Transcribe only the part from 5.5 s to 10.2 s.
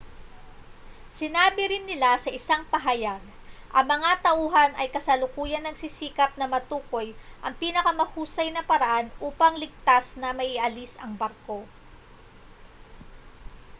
nagsisikap na matukoy ang pinakamahusay na paraan upang ligtas